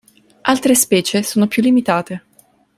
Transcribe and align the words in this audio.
Altre 0.41 0.73
specie 0.73 1.21
sono 1.21 1.45
più 1.45 1.61
limitate. 1.61 2.23